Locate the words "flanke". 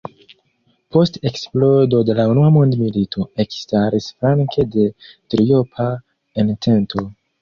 4.23-4.67